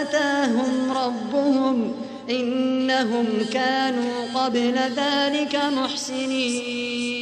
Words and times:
آتاهم 0.00 0.92
ربهم. 0.92 1.92
إنهم 2.30 3.26
كانوا 3.52 4.14
قبل 4.34 4.74
ذلك 4.96 5.60
محسنين. 5.76 7.21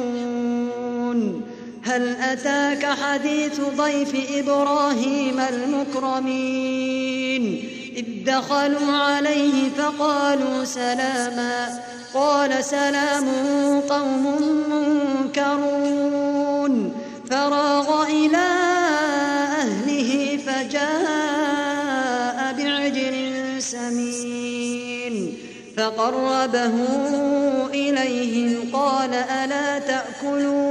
هل 1.91 2.15
أتاك 2.21 2.85
حديث 2.85 3.61
ضيف 3.77 4.15
إبراهيم 4.33 5.39
المكرمين؟ 5.39 6.83
إذ 7.95 8.05
دخلوا 8.25 8.91
عليه 8.93 9.69
فقالوا 9.77 10.63
سلاما 10.63 11.79
قال 12.13 12.63
سلام 12.63 13.25
قوم 13.89 14.41
منكرون. 15.35 16.93
فراغ 17.31 18.03
إلى 18.03 18.47
أهله 19.61 20.39
فجاء 20.47 22.37
بعجل 22.57 23.15
سمين. 23.59 25.33
فقربه 25.77 26.73
إليهم 27.73 28.71
قال 28.73 29.13
ألا 29.13 29.79
تأكلون؟ 29.79 30.70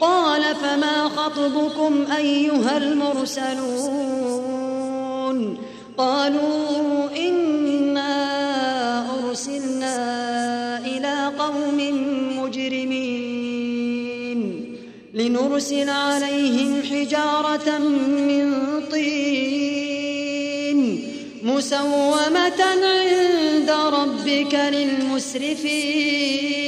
قال 0.00 0.42
فما 0.54 1.08
خطبكم 1.08 2.06
أيها 2.16 2.76
المرسلون 2.76 4.28
قالوا 5.98 7.16
إنا 7.16 8.18
أرسلنا 9.18 9.98
إلى 10.78 11.32
قوم 11.38 11.78
مجرمين 12.38 13.38
لنرسل 15.14 15.90
عليهم 15.90 16.82
حجارة 16.82 17.78
من 17.78 18.54
طين 18.90 19.98
مسومة 21.42 22.62
عند 22.62 23.70
ربك 23.70 24.54
للمسرفين 24.72 26.67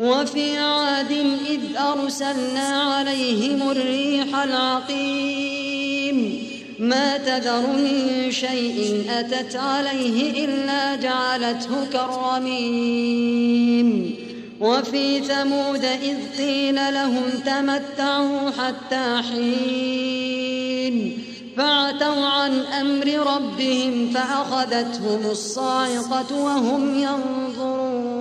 وفي 0.00 0.58
عاد 0.58 1.12
إذ 1.50 1.60
أرسلنا 1.76 2.82
عليهم 2.82 3.70
الريح 3.70 4.42
العقيم. 4.42 6.44
ما 6.78 7.16
تذر 7.16 7.66
من 7.66 8.30
شيء 8.30 9.04
أتت 9.10 9.56
عليه 9.56 10.44
إلا 10.44 10.94
جعلته 10.94 11.86
كالرميم 11.92 14.14
وفي 14.60 15.20
ثمود 15.20 15.84
إذ 15.84 16.16
قيل 16.38 16.74
لهم 16.74 17.24
تمتعوا 17.46 18.50
حتى 18.50 19.22
حين. 19.30 21.18
فعتوا 21.56 22.26
عن 22.26 22.60
أمر 22.60 23.36
ربهم 23.36 24.10
فأخذتهم 24.14 25.30
الصاعقة 25.30 26.44
وهم 26.44 26.98
ينظرون. 26.98 28.14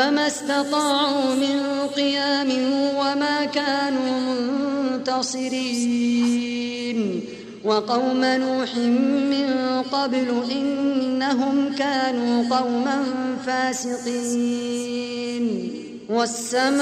فما 0.00 0.26
استطاعوا 0.26 1.34
من 1.34 1.86
قيام 1.96 2.50
وما 2.96 3.44
كانوا 3.44 4.20
منتصرين 4.90 6.00
وقوم 7.64 8.24
نوح 8.24 8.76
من 9.30 9.82
قبل 9.92 10.42
إنهم 10.50 11.74
كانوا 11.78 12.56
قوما 12.56 13.04
فاسقين 13.46 14.64
والسماء 16.10 16.80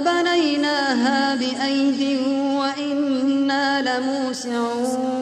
بنيناها 0.00 1.34
بأيد 1.34 2.20
وإنا 2.58 3.82
لموسعون 3.82 5.21